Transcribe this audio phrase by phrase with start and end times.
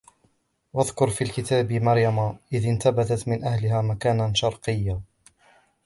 [0.73, 5.01] واذكر في الكتاب مريم إذ انتبذت من أهلها مكانا شرقيا